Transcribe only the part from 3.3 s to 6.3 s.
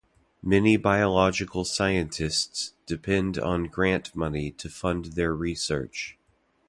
on grant money to fund their research.